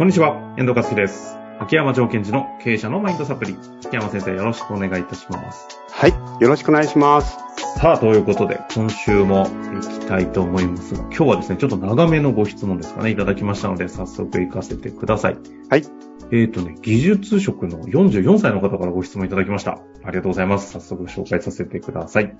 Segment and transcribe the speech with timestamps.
[0.00, 1.36] こんにちは、遠藤和樹です。
[1.58, 3.54] 秋山条件時の経営者のマインドサプリ。
[3.84, 5.68] 秋山先生、よろしくお願いいたします。
[5.90, 6.14] はい。
[6.40, 7.36] よろしくお願いします。
[7.78, 15.38] さあ、ということで、今週も行きたいと思いますが、今日はですね、ちょっと長めのご質問ですかね、いただきましたので、早速行かせてください。
[15.68, 15.84] はい。
[16.32, 19.82] えっ、とね、技術職の44歳の方からご質問いただきました。
[20.02, 20.72] ありがとうございます。
[20.72, 22.34] 早速紹介させてください。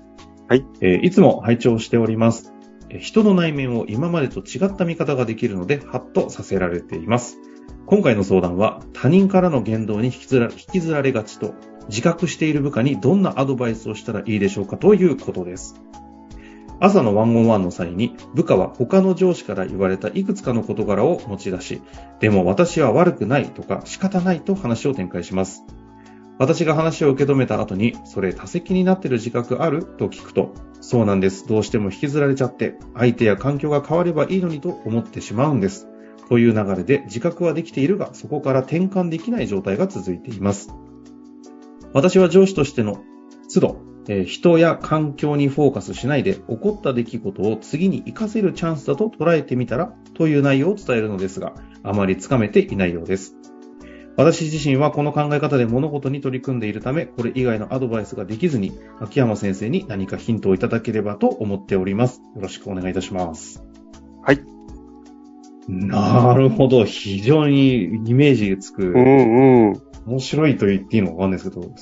[0.47, 0.65] はい。
[0.81, 2.55] えーいつも拝聴しております。
[2.89, 7.37] えー人の内面を今までと違った見方ができるので、ハッとさせられています。
[7.85, 11.53] 今回の相談は、他人からの言動に引きずら引きずられがちと、
[11.89, 15.75] 自覚している部下にどんなアドバイスをしたらいいでしょうかということです。
[16.79, 21.81] 朝のワンオンワンの際に、部下は他の上司から言われたいくつかの事柄を持ち出し、
[22.19, 25.63] でも私は悪くないとか仕方ないと話を展開します。
[26.39, 31.47] 私が話を受け止めた後に、それ多責になってる自覚あると聞くと、そうなんです。
[31.47, 35.90] どうしても引きずられちゃって、相手や環境が変わればいいのにと思ってしまうんです。
[36.29, 40.73] という流れで自覚はできているが、そこから転換できない状態が続いています。
[41.93, 43.03] 私は上司としての
[43.53, 53.35] 都度、えー人や環境にフォーカスしないで、起こった出来事を次に活かせるチャンスだと捉えてみたら、という内容を伝えるのですが、あまりつかめていないようです。
[54.17, 62.21] 私自身はこの考え方で物事に取り組んでいるため、これ以外のアドバイスができずに、秋山先生に何かヒントをいただければと思っております。
[62.35, 63.63] よろしくお願いいたします。
[64.23, 64.60] はい。
[65.71, 66.83] なるほど。
[66.83, 69.81] 非常にイメージつく、うんうん。
[70.05, 71.73] 面白いと言っていいのかわかんないですけど、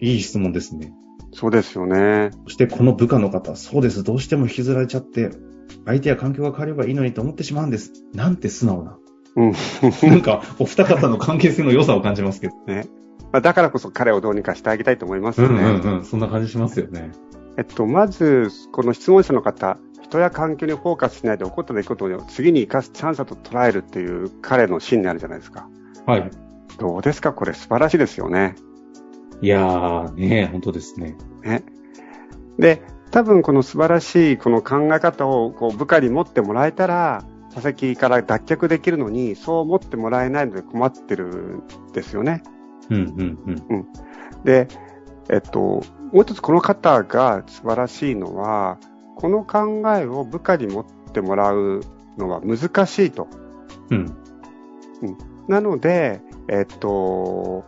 [0.00, 0.92] いい質問ですね。
[1.32, 2.30] そうですよね。
[2.44, 4.02] そしてこの部下の方、そうです。
[4.02, 5.30] どうしても引きずられちゃって、
[5.86, 7.92] 相手や環境が変わればいいのにと思ってしまうんです。
[8.12, 8.98] なんて素直な。
[9.36, 9.52] うん。
[10.10, 12.54] なんか、お二方の関係性の良さを感じますけど。
[12.66, 12.86] ね。
[13.32, 15.54] まあだからこそ彼をどうにかしてあげたいと思いますよね。
[15.54, 16.04] うんうんうん。
[16.04, 17.12] そんな感じしますよね。
[17.56, 19.78] えっと、まず、この質問者の方、
[20.12, 25.66] 人や環境にフォーカスしないで起こった出来事を次に生かすチャンスだと捉えるっていう彼の芯にあるじゃないですか。
[26.04, 26.30] はい。
[26.78, 27.32] どうですか？
[27.32, 28.54] これ素晴らしいですよね。
[29.40, 31.16] いやー、ね本当ですね。
[31.42, 31.64] ね。
[32.58, 41.62] で、多分この素晴らしいこの考え方をこう部下に持ってもらえたら、座席から脱却できるのに、そう思ってもらえないので困ってるん
[41.92, 42.42] ですよね。
[42.90, 43.86] うんうんうん。
[44.44, 44.68] で、
[45.30, 45.82] えっと、も
[46.14, 48.78] う一つこの方が素晴らしいのは、
[49.16, 51.82] この考えを部下に持ってもらう
[52.18, 53.28] のは難しいと。
[53.90, 54.16] うん。
[55.48, 57.64] なので、えっと、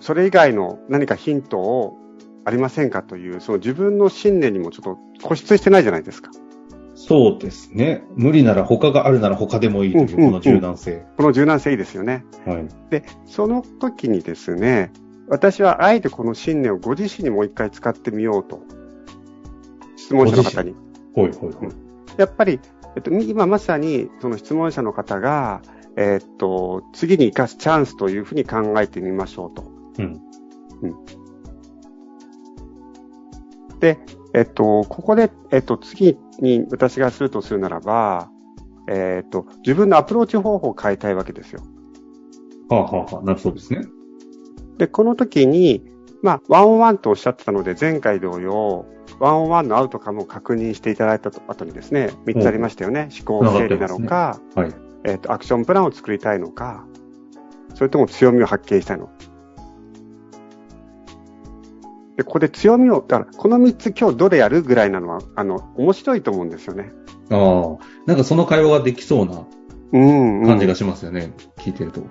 [0.00, 1.98] それ以外の何かヒントを
[2.44, 6.30] ありませんかという、その自分の信念にもちょっと固執してないじゃないですか。
[6.94, 8.04] そうですね。
[8.14, 11.06] 無理なら他があるなら他でもいいという、うんうんこの柔軟性。
[11.16, 12.24] この柔軟性いいですよね。
[12.46, 12.68] はい。
[12.90, 14.92] で、その時にですね、
[15.28, 18.62] 私はあえてこの信念をご自身にもう一回使ってみようと。
[20.00, 20.74] 質問者の方に。
[21.14, 21.68] ほいほいほい。
[22.16, 22.60] やっぱり、
[22.96, 25.62] えっと、今まさにその質問者の方が、
[25.96, 29.64] えっと、次に生かすチャンスというふうに考えてみましょうと。
[29.98, 30.20] うん。
[33.80, 33.98] で、
[34.34, 38.30] えっと、ここで、えっと、次に私がするとするならば、
[38.88, 41.62] えっと、自分のアプローチ方法を変えたいわけですよ。
[42.68, 43.82] はあ、はあはあ、なるそうですね。
[44.78, 45.84] で、この時に、
[46.22, 48.86] まあ、ワンオンワンとおっしゃってたので、前回同様、
[49.18, 53.08] ワンオンワンのアウトカムを確認していただいた後にですね、3つありましたよね。
[53.16, 54.74] 思考整理なのか、はい。
[55.04, 56.84] えっ、と、アクションプランを作りたいのか、
[57.74, 59.12] それとも強みを発見したいのか。
[62.16, 66.92] で、ここで強みを、だから、この3つ今日どれやるぐらいなのは、あの、面白いと思うんですよね。
[67.30, 69.46] ああ、なんかその会話ができそうな
[69.92, 70.46] うん、うん。
[70.46, 71.32] 感じがしますよね。
[71.56, 72.02] 聞いてると。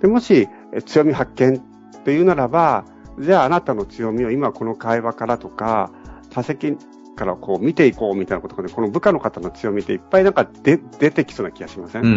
[0.00, 1.62] で、もし、え強み発見
[2.04, 2.84] というならば、
[3.18, 5.90] じゃああなたの強みを今この会話からとか、
[6.30, 6.76] 他席
[7.16, 12.16] からこう見ていこうみたいなことで、この部下の方の強みっていっぱいなんかで出てきそうな気がしません、うんうん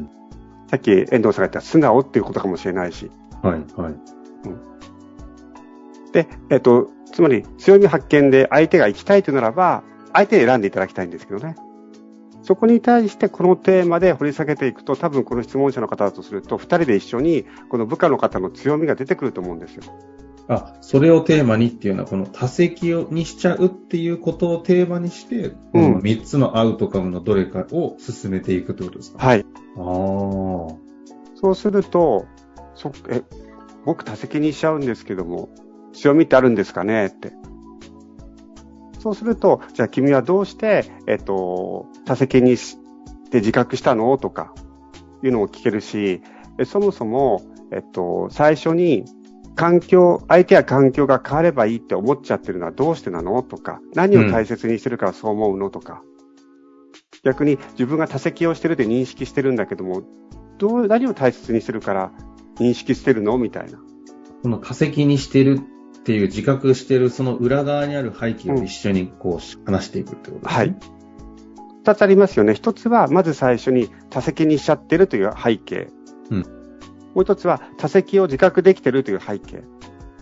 [0.00, 0.10] ん
[0.66, 3.08] さっき遠藤さんが言った素直っていうことかもしれないし。
[3.44, 3.50] うん。
[3.50, 3.94] はいはい。
[6.12, 11.54] で、えっと、つまり強み発見で相手が行きたいというならば、相手を選んでいただきたいんですけどね。
[12.44, 19.82] そこに対してこのテーマで掘り下げていくと、多分この質問者の方だとすると、二人で一緒にこの部下の方の強みが出てくると思うんですよ。
[20.46, 29.26] あ、それをテーマにっていうのは、この多席にしちゃうっていうことをテーマにして、この3つのアウトカムのどれかを進めていくってことですか？
[29.26, 29.46] はい。
[29.78, 29.84] ああ。
[31.36, 32.26] そうすると、
[32.74, 33.22] そ、え、
[33.86, 35.48] 僕多席にしちゃうんですけども、
[35.94, 37.06] 強みってあるんですかね？
[37.06, 37.32] って。
[39.04, 42.78] そうすると、じゃあ君はどうして、えっと、多席にし
[43.30, 44.16] て自覚したの？
[44.16, 44.54] とか、
[45.22, 46.22] いうのも聞けるし、
[46.64, 49.04] そもそも、えっと、最初に、
[49.56, 53.42] 環境、相手や環境が変わればいいって思っちゃってるのはどうしてなの？
[53.42, 55.68] とか、何を大切にしてるからそう思うの？
[55.68, 56.00] とか、
[57.22, 60.02] 逆に自分が多席をしてるって認識してるんだけども、
[60.56, 62.10] どう、何を大切にしてるから
[62.58, 63.36] 認識してるの？
[63.36, 63.78] みたいな。
[64.42, 65.60] この多席にしてる
[66.04, 70.54] っていう自覚してるその裏側にある背景を一緒にこう話していくってことですね。
[70.54, 70.76] はい。
[71.82, 72.54] 二つありますよね。
[72.54, 75.88] 一つは、まず最初に多席にしちゃってるという背景。
[76.30, 76.42] うん
[77.14, 79.62] もう一つは、多席を自覚できてるという背景。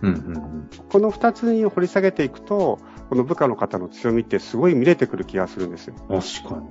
[0.03, 0.69] うんうんうん。
[0.89, 2.79] この二つに掘り下げていくと、
[3.09, 5.95] この部下の方の強みってすごい見れてくる気がするんですよ。
[6.09, 6.69] 確かに。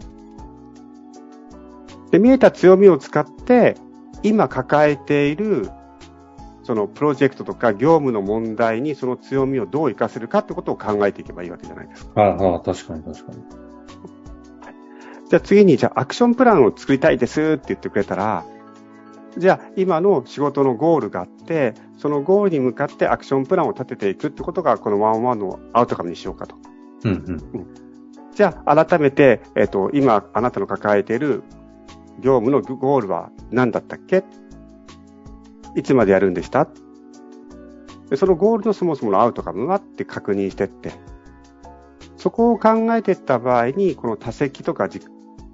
[2.11, 3.75] で、見えた強みを使って、
[4.23, 5.69] 今抱えている、
[6.63, 12.21] そのプロジェクトとか業務の問題にその強みをどう活かせるかってことを考えていけばいいわけじゃないですか。
[12.21, 13.37] ああ、確かに確かに。
[15.29, 18.45] じゃあ次に、じゃあアクションプランを作りたいですって言ってくれたら、
[19.37, 26.55] じゃあ今の仕事のゴールがあって、そのゴールに向かってアクションプランを立てていくってことがこのワンワンのアウトカムにしようかと。
[27.05, 27.67] うんうん。
[28.35, 31.43] じゃあ改めて、えっ、と、今あなたの抱えている
[32.19, 34.23] 業務のゴールは何だったっけ
[35.75, 36.67] いつまでやるんでした？
[38.09, 40.91] でそのゴールのそもそものアウトカムはって確認してって、
[42.17, 44.99] そこを考えていった場合に、この多席とか自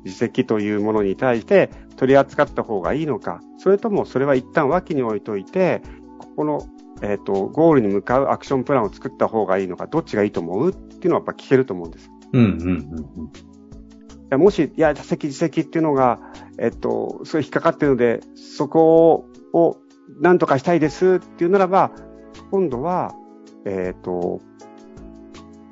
[0.03, 5.81] 自責というものに対して取り扱った方がいいのか、それともそれは一旦脇に置いといて、
[6.19, 6.61] ここの、
[7.01, 10.71] えっ、と、ゴールに向かうアクションプランを作った方がいいのか、どっちがいいと思う？
[10.71, 12.09] っていうのはやっぱ聞けると思うんです。
[12.33, 14.41] うんうんうんうん。
[14.41, 16.19] もし、いや、多席自責っていうのが、
[16.57, 19.77] えっと、それ引っかかってるので、そこを
[20.19, 21.91] 何とかしたいですっていうならば、
[22.51, 23.13] 今度は、
[23.65, 24.41] えっと、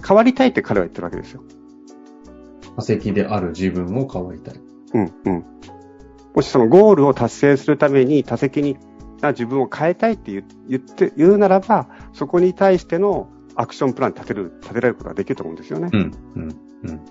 [0.06, 1.44] 変わりたいって彼は言ってるわけですよ。
[2.76, 4.56] 化石である自分を変わりたい。
[4.94, 5.46] うん、うん。
[6.36, 8.78] もしそのゴールを達成するために多席に
[9.22, 15.90] な自分を変えたいって言言って、言うならば、そこに対してのアクションプラン立てる、立てられることができると思うんですよね。
[15.92, 17.02] うんうんうん。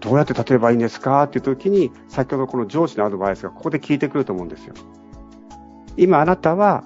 [0.00, 4.74] どうやって立てればいいんですかっていう時に、先ほどこの上司のアドバイスがここで効いてくると思うんですよ。
[5.98, 6.84] 今あなたは、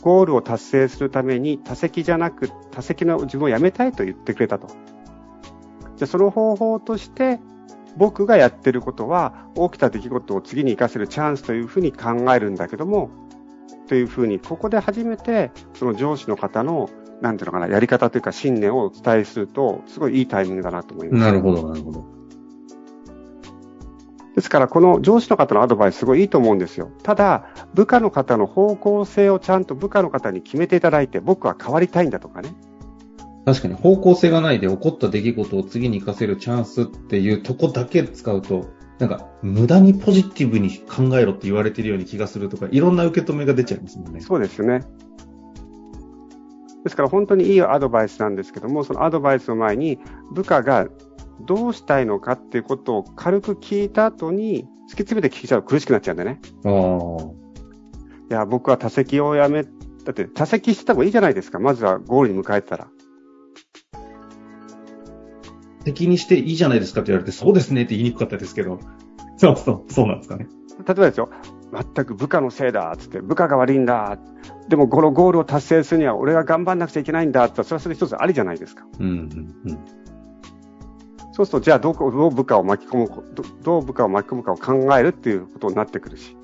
[0.00, 4.68] ゴールを達成するために多席じゃなく、多席の自分をやめたいと言ってくれたと。
[5.96, 7.40] じゃその方法として、
[7.96, 13.10] 僕がやってることは、起きた出来事を次に活かせるチャンスというふうに考えるんだけども、
[13.88, 16.88] というふうに、ここで初めて、その上司の方の、
[17.20, 21.24] なんていうのかな、やり方というか信念をお伝えすると、すごいいいタイミングだなと思います。
[21.24, 22.15] なるほど、なるほど。
[24.36, 26.90] ですから、この上司の方のアドバイスすごいいいと思うんですよ。
[27.02, 32.54] ただ、部下の方の方向性をちゃんと部下の方に決めていただいて、僕は変わりたいんだとかね。
[33.46, 38.66] 確かに方向性がないで起こった出来事を次に活かせるチャンスっていうとこだけ使うと、
[38.98, 44.20] なんか無駄にポジティブに考えろって言われてるように気がするとか、いろんな受け止めが出ちゃいますもんね。
[44.20, 44.80] そうですね。
[46.84, 49.98] ですから本当にいいアドバイスなんですけども、そのアドバイスの前に
[50.30, 50.86] 部下が
[51.40, 56.40] どうしたいのかっていうことを軽く聞いた後に突き詰めて聞いちゃうと苦しくなっちゃうんでね。
[56.64, 56.72] ああ。
[58.30, 59.68] いや、僕は多席をやめ、だ
[60.10, 61.58] って多席してた方がいいじゃないですか。
[61.58, 62.88] まずはゴールに迎えてたら。
[65.84, 68.80] 敵にしていいじゃないですかって言われて、そうですねって言いにくかったですけど。
[69.36, 70.48] そうそう、そうなんですかね。
[70.84, 71.30] 例えばですよ、
[71.72, 74.18] 全く部下のせいだっつって、部下が悪いんだ。
[74.68, 78.84] でもこのゴールを達成するには俺が頑張んなくちゃいけないんだって、それはそれ一つありじゃないですか。
[78.98, 79.78] うん、うん、うん。
[81.36, 86.34] そうすると、じゃあどこどう部下を巻き込む、どどう部下を巻き込むかを考えるっていうことになってくるし。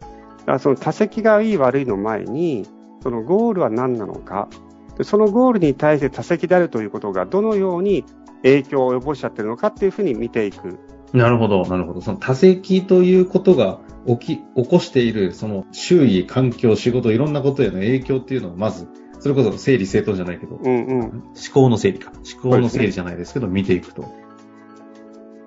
[0.00, 0.06] だ
[0.46, 2.66] からその多席がいい悪いの前に、
[3.02, 4.48] そのゴールは何なのか、
[4.96, 8.06] でそのゴールに対して多席であるということがどのように
[8.44, 10.78] 影響を及ぼしちゃってるのかっていうふうに見ていく。
[11.12, 12.00] なるほど、なるほど。
[12.00, 18.88] その多席ということが起き、起こしている、その周囲、環境、仕事、いろんなことへの影響っていうのをまず、
[19.20, 21.00] それこそ整理整頓じゃないけど、うんうん。
[21.00, 22.12] 思考の整理か。
[22.12, 24.12] 思考の整理じゃないですけど、見ていくと。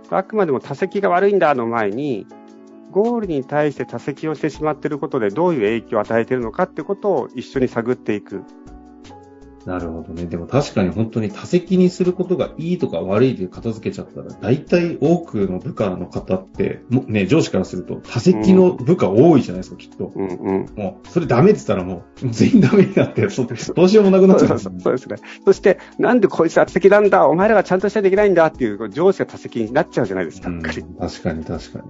[0.10, 2.26] あくまでも多席が悪いんだの前に、
[2.92, 8.44] ゴールに対して多席をしてしまっていることでどういう影響を与えているのかってことを一緒に探っていく。
[9.68, 10.28] なるほどね。
[10.28, 20.14] でも確かに本当に多席にすることがいいとか悪いで片付けちゃったら、大体多くの部下の方って、もね、上司からすると多席の部下多いじゃないですか、きっと。
[20.16, 20.66] うんうん。
[20.78, 25.18] もう、それダメって言ったらもう、全員ダメになって、 そうどうしようもなくなっちゃうねそうですね。
[25.44, 30.48] そして、なんでこいつは多席なんだ、お前らがちゃんとしないといけないんだっていう上司が多席になっちゃうじゃないですか。
[30.48, 30.82] うん確
[31.24, 31.86] かに確かに。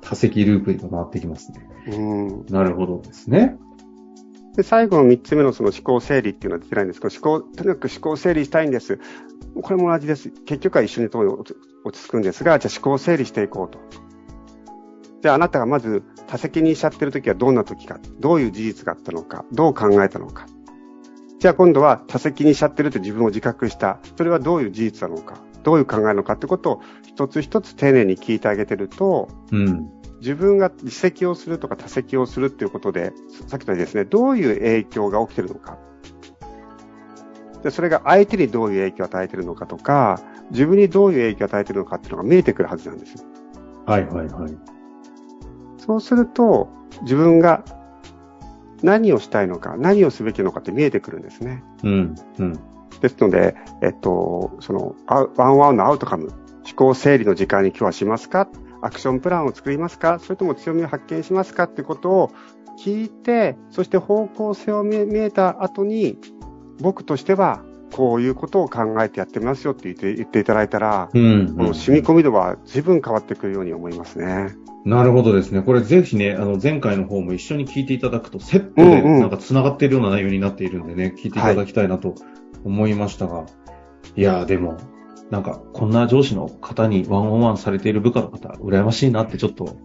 [0.00, 1.68] 多席ループが回ってきますね。
[1.96, 2.00] う
[2.42, 3.56] んなるほどですね。
[4.56, 9.00] で、最後の三つ目のその思考整理っていうのは出てないんですけど、思考、とにかく思考整理したいんです。
[9.60, 10.30] これも同じです。
[10.30, 11.44] 結局は一緒に落
[11.92, 13.78] ち着くんですが、じゃあ思考整理していこうと。
[15.22, 20.46] じゃああなたがまず多席にしちゃってる時はどんな時か、どういう事実があったのか、どう考えたのか。
[21.40, 23.98] じゃあ今度は多責にしちゃってるって自分を自覚した。
[24.16, 29.90] それはどういう事実なのか、どういう考えなのかってことを一つ一つ丁寧に聞いてあげてると、うん、
[30.24, 33.12] 自分が自責をするとか多責をするっていうことで、
[33.46, 35.78] さっきのようにですね、どういう影響が起きてるのか。
[37.62, 43.24] で、それが相手にどういう影響を与えてるのかとか、自分にどういう影響を与えてるのかっていうのが見えてくるはずなんですよ。
[43.84, 44.56] はいはいはい。
[45.76, 46.70] そうすると、
[47.02, 47.62] 自分が
[48.82, 51.62] 何をしたいのか、何をすべきなのかって見えてくるんですね。
[51.82, 52.14] うん。
[52.38, 52.58] うん。
[53.02, 54.94] ですので、えっと、その、
[55.36, 58.48] ワンワンのアウトカム、思考整理の時間に今日はしますか
[58.84, 60.18] アクションプランを作りますか？
[60.18, 62.30] それとも強みを発見しますかってことを
[62.84, 66.18] 聞いて、そして方向性を見えた後に、
[66.80, 67.62] 僕としては
[67.92, 74.54] こういうことを考えてやってますよって言って言っていただいたら、うん、この染み込み度は随分変わってくるように思いますね。
[74.84, 75.62] なるほどですね。
[75.62, 82.14] これぜひね、あの前回の方も一緒に聞いていただくと、セットでなんか繋がっているような内容になっているんでね、聞いていただきたいなと
[82.64, 83.46] 思いましたが、は
[84.16, 84.76] い、いやでも、
[85.30, 89.76] なんかこんな上司の方にワンオンワンされている部下の方、羨ましいなってちょっと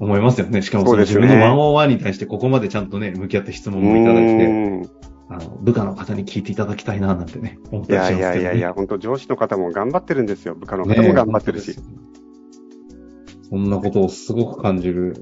[0.00, 0.62] 思いますよね。
[0.62, 4.88] しかもその自分のワンオンワンに対してここまでちゃんとね、向き合って質問もいただいて、
[5.28, 10.54] あの、部下の方に聞いていただきたいな、なんてね、思ったりしますけど、ね、いやいやいやいや、本当上司の方も頑張ってるんですよ。
[10.54, 11.76] 部下の方も頑張ってるし。
[11.76, 11.84] ね、
[13.48, 15.14] そんなことをすごく感じる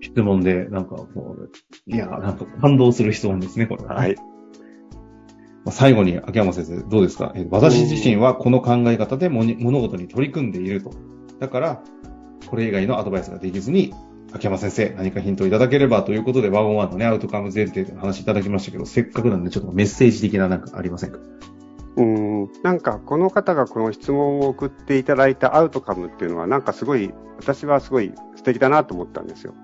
[0.00, 1.50] 質問で、なんかこう、
[1.86, 4.16] いや、なんか感動する質問ですね、これは、はい。
[5.70, 7.32] 最後に、秋山先生、どうですか？
[7.50, 10.90] 私自身はこの考え方で物事に取り組んでいると。
[11.40, 11.82] だから、
[12.48, 13.94] これ以外のアドバイスができずに、
[14.32, 21.18] 秋山先生、何かヒントいただければということで、ワンオンワンのね、アウトカム前提で話いただきましたけど、せっかくなんでちょっとメッセージ的ななんかありませんか？
[21.96, 29.54] うん、なんかこの方がこの質問を送っていただいたアウトカムっていうのはなんかすごい、私はすごい素敵だなと思ったんですよ。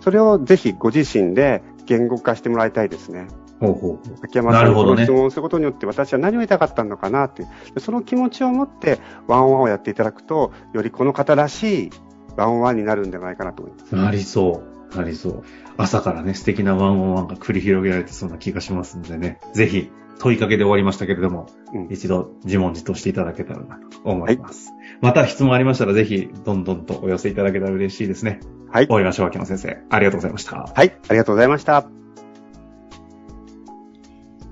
[0.00, 3.28] それをぜひご自身で言語化してもらいたいですね。
[3.60, 7.46] ほうほう秋山さんこの質問をすることによって私は何を言いたかったのかなって、
[7.78, 11.90] その気持ちを持ってワンオンワンをやっていただくと、よりこの方らしい
[12.36, 13.94] ワンオンワンになるんじゃないかなと思います。
[13.94, 14.96] なりそう。
[14.96, 15.42] なりそう。
[15.76, 19.40] 朝からね、素敵なワンオンワンが繰り広げられてそうな気がしますんでね。
[19.52, 24.70] ぜひ、問いかけで終わりましたけれども、うん、一度自問自答していただけたらなと思います。
[24.70, 28.40] はい、また質問ありましたらぜひ、どんどんとお寄せいただけたら嬉しいですね。
[28.70, 28.86] はい。
[28.86, 29.78] 終わりましょう、秋野先生。
[29.90, 30.56] ありがとうございました。
[30.74, 32.03] はい、ありがとうございました。